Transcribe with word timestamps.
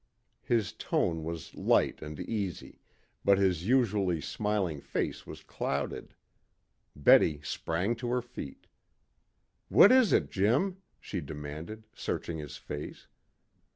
His 0.41 0.73
tone 0.73 1.23
was 1.23 1.53
light 1.53 2.01
and 2.01 2.19
easy, 2.19 2.79
but 3.23 3.37
his 3.37 3.67
usually 3.67 4.19
smiling 4.19 4.81
face 4.81 5.27
was 5.27 5.43
clouded. 5.43 6.15
Betty 6.95 7.39
sprang 7.43 7.95
to 7.97 8.07
her 8.09 8.23
feet. 8.23 8.65
"What 9.69 9.91
is 9.91 10.11
it, 10.11 10.31
Jim?" 10.31 10.77
she 10.99 11.21
demanded, 11.21 11.83
searching 11.93 12.39
his 12.39 12.57
face. 12.57 13.09